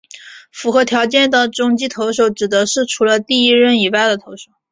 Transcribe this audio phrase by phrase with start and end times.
[0.51, 4.49] 符合条件的中继投手指的是除了第一任以外的投手。